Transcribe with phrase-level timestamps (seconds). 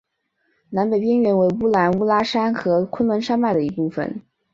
[0.71, 4.23] 南北边缘为乌兰乌拉山和昆仑山脉的一部分。